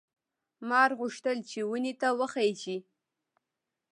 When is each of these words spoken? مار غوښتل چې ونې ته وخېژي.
مار 0.69 0.91
غوښتل 0.99 1.37
چې 1.49 1.59
ونې 1.69 1.93
ته 2.01 2.07
وخېژي. 2.19 2.77